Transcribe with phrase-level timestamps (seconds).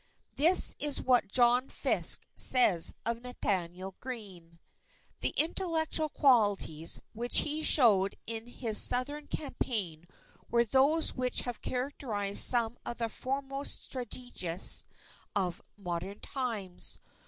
[0.35, 4.57] This is what John Fiske says of Nathanael Greene:
[5.19, 10.07] "The intellectual qualities which he showed in his southern campaign
[10.49, 14.87] were those which have characterized some of the foremost strategists
[15.35, 16.97] of modern times....